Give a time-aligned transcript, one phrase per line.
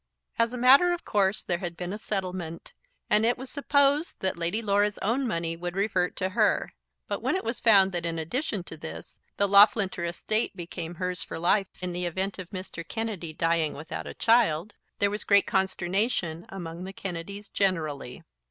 [0.39, 2.73] As a matter of course there had been a settlement,
[3.07, 6.73] and it was supposed that Lady Laura's own money would revert to her;
[7.07, 11.21] but when it was found that in addition to this the Loughlinter estate became hers
[11.23, 12.83] for life, in the event of Mr.
[12.87, 18.23] Kennedy dying without a child, there was great consternation among the Kennedys generally.